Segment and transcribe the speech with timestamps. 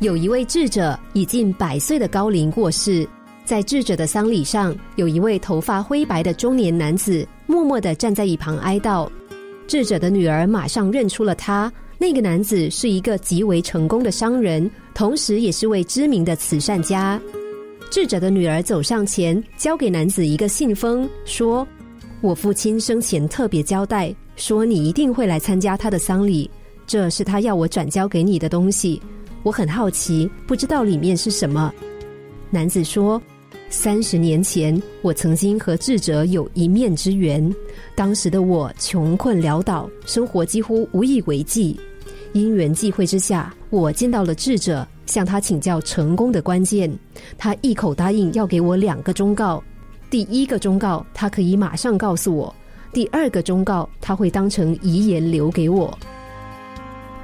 [0.00, 3.04] 有一位智者已近百岁的高龄过世，
[3.44, 9.08] 在智者的丧礼上，有一位头发灰白的中年男子默默的站在一旁哀悼。
[9.66, 17.20] 智者的女儿马上认出了他，那个男子是一个极为成功的商人，同时也是位知名的慈善家。
[17.90, 21.66] 智者的女儿走上前，交给男子一个信封，说
[22.22, 26.48] ：“我父亲生前特别交代，说你一定会来参加他的丧礼，
[26.86, 29.02] 这是他要我转交给你的东西。”
[29.42, 31.72] 我很好奇，不知道里面是什么。
[32.50, 33.20] 男子说
[33.70, 37.54] ：“三十年前，我曾经和智者有一面之缘。
[37.94, 41.78] 当时的我穷困潦倒，生活几乎无以为继。
[42.32, 46.90] 因缘际会之下，我见到了智者，向他请教成功的关键。
[47.38, 49.62] 他一口答应要给我两个忠告：
[50.10, 52.54] 第一个忠告，他可以马上告诉我；
[52.92, 55.96] 第二个忠告，他会当成遗言留给我。”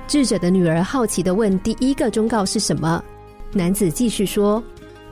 [0.07, 3.03] 智者的女儿好奇的问：“第一个忠告是什么？”
[3.53, 4.63] 男子继续说：“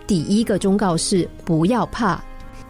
[0.06, 2.22] 第一个忠告是不要怕，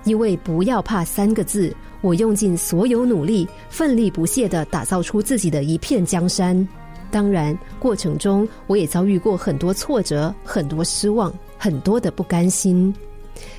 [0.05, 6.67] 因为不要怕三个字，我用尽所有努力，奋力不懈的打造出自己的一片江山。
[7.11, 12.95] 当然，过程中我也遭遇过很多挫折，很多失望，很多的不甘心。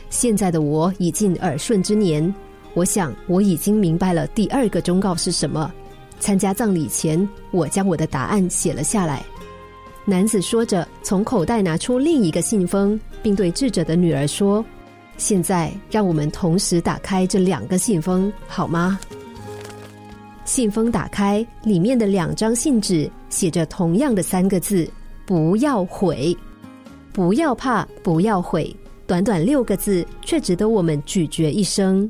[0.10, 2.34] 现在的我已近耳顺之年，
[2.74, 5.72] 我想我已经明白了第二个忠告是什么。”
[6.24, 9.22] 参加葬礼前，我将我的答案写了下来。
[10.06, 14.64] 男子说着，从口袋拿出另一个信封，并对智者的女儿说
[15.20, 18.98] ：“现在让我们同时打开这两个信封，好吗？”
[20.46, 24.90] 信封打开，里面的两张信纸写着同样的三个字
[25.28, 26.34] ：“不要悔，
[27.12, 28.74] 不要怕，不要悔。”
[29.06, 32.10] 短短六个字，却值得我们咀嚼一生。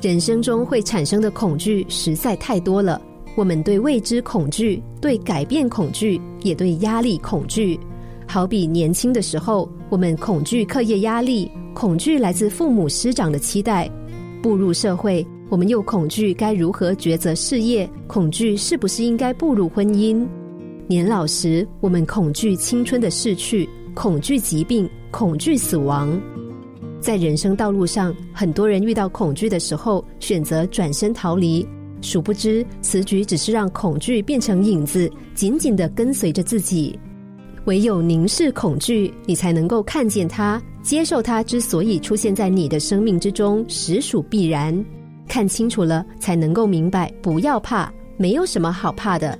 [0.00, 3.02] 人生中会产生的恐惧实在太多了，
[3.34, 7.78] 我们对未知恐惧，对改变恐惧，也对压力恐惧。
[8.24, 13.90] 好比年轻的时候，我们恐惧课业压力，恐惧来自父母师长的期待；
[14.40, 20.24] 步入社会，我们又恐惧该如何抉择事业，恐惧是不是应该步入婚姻。
[20.86, 26.08] 年老时，我们恐惧青春的逝去，恐惧疾病，恐惧死亡。
[27.00, 31.66] 在人生道路上，很多人遇到恐惧的时候，选择转身逃离。
[32.00, 36.98] 殊不知，此举只是让恐惧变成影子，紧紧的跟随着自己。
[37.64, 44.84] 唯有凝视恐惧，你才能够看见它，接受它之所以出现在你的生命之中，实属必然。
[45.26, 49.38] 看清楚了，才能够明白，不要怕，没有什么好怕的。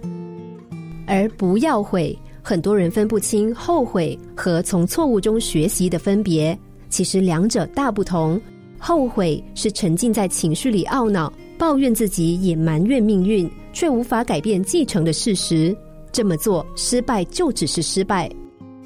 [1.06, 6.58] 而不要悔，很多人分不清后悔和从错误中学习的分别。
[6.88, 8.40] 其实两者大不同。
[8.78, 15.76] 后悔是沉浸在情绪里懊恼、抱怨自己，也埋怨命运，却无法改变继承的事实。
[16.12, 18.30] 这么做失败就只是失败。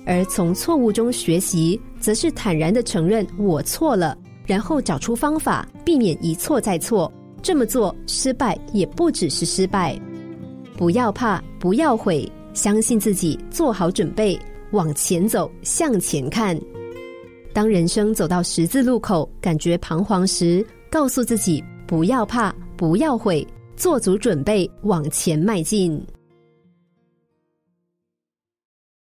[0.04, 7.12] 而从错误中学习，则是坦然的承认我错了，然后找出方法避免一错再错。
[7.42, 10.00] 这么做失败也不只是失败。
[10.76, 14.38] 不要怕，不要悔，相信自己，做好准备，
[14.70, 16.58] 往前走，向前看。
[17.54, 23.46] 当人生走到十字路口，感觉彷徨时，告诉自己不要怕，不要悔，
[23.76, 26.02] 做足准备，往前迈进。